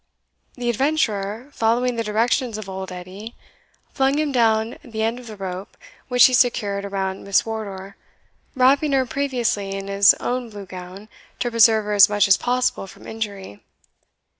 [0.55, 3.35] The adventurer, following the directions of old Edie,
[3.93, 5.77] flung him down the end of the rope,
[6.07, 7.97] which he secured around Miss Wardour,
[8.55, 12.87] wrapping her previously in his own blue gown, to preserve her as much as possible
[12.87, 13.61] from injury.